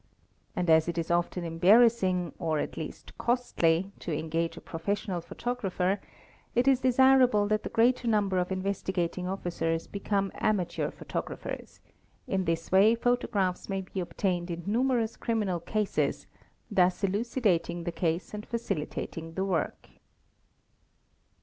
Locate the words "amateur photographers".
10.33-11.81